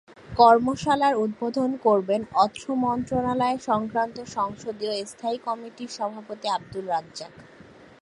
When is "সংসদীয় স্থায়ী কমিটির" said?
4.37-5.91